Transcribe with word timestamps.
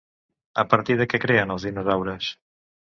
A 0.63 0.65
partir 0.71 0.97
de 1.03 1.07
què 1.13 1.21
creen 1.27 1.55
els 1.59 1.69
dinosaures? 1.71 2.35